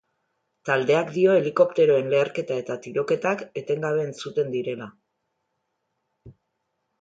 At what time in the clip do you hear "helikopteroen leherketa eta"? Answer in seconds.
1.39-2.77